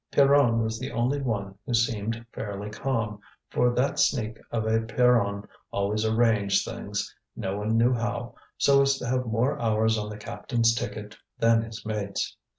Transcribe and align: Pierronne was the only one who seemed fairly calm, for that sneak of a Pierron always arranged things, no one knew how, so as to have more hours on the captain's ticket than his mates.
Pierronne 0.11 0.63
was 0.63 0.79
the 0.79 0.89
only 0.91 1.21
one 1.21 1.53
who 1.67 1.75
seemed 1.75 2.25
fairly 2.33 2.71
calm, 2.71 3.19
for 3.51 3.69
that 3.69 3.99
sneak 3.99 4.39
of 4.49 4.65
a 4.65 4.79
Pierron 4.79 5.47
always 5.69 6.03
arranged 6.03 6.65
things, 6.65 7.15
no 7.35 7.55
one 7.57 7.77
knew 7.77 7.93
how, 7.93 8.33
so 8.57 8.81
as 8.81 8.97
to 8.97 9.05
have 9.05 9.27
more 9.27 9.61
hours 9.61 9.99
on 9.99 10.09
the 10.09 10.17
captain's 10.17 10.73
ticket 10.73 11.15
than 11.37 11.61
his 11.61 11.85
mates. 11.85 12.35